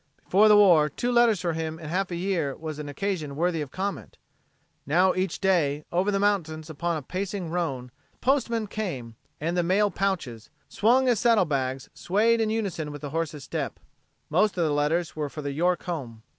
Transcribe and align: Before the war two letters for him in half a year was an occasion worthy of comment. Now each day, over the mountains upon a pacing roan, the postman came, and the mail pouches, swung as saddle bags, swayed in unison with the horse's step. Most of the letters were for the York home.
Before 0.23 0.47
the 0.47 0.57
war 0.57 0.89
two 0.89 1.11
letters 1.11 1.41
for 1.41 1.53
him 1.53 1.77
in 1.77 1.87
half 1.89 2.09
a 2.09 2.15
year 2.15 2.55
was 2.57 2.79
an 2.79 2.89
occasion 2.89 3.35
worthy 3.35 3.61
of 3.61 3.69
comment. 3.69 4.17
Now 4.87 5.13
each 5.13 5.39
day, 5.39 5.85
over 5.91 6.09
the 6.09 6.17
mountains 6.19 6.71
upon 6.71 6.97
a 6.97 7.03
pacing 7.03 7.51
roan, 7.51 7.91
the 8.13 8.17
postman 8.17 8.65
came, 8.65 9.15
and 9.39 9.55
the 9.55 9.61
mail 9.61 9.91
pouches, 9.91 10.49
swung 10.67 11.07
as 11.07 11.19
saddle 11.19 11.45
bags, 11.45 11.87
swayed 11.93 12.41
in 12.41 12.49
unison 12.49 12.91
with 12.91 13.01
the 13.03 13.11
horse's 13.11 13.43
step. 13.43 13.79
Most 14.27 14.57
of 14.57 14.63
the 14.63 14.71
letters 14.73 15.15
were 15.15 15.29
for 15.29 15.43
the 15.43 15.51
York 15.51 15.83
home. 15.83 16.23